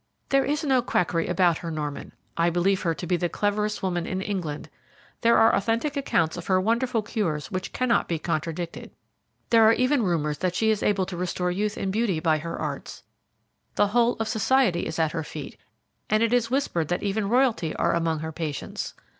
[0.29, 2.13] "There is no quackery about her, Norman.
[2.35, 4.67] I believe her to be the cleverest woman in England.
[5.21, 8.89] There are authentic accounts of her wonderful cures which cannot be contradicted.
[9.51, 12.57] There are even rumours that she is able to restore youth and beauty by her
[12.59, 13.03] arts.
[13.75, 15.55] The whole of society is at her feet,
[16.09, 18.95] and it is whispered that even Royalty are among her patients.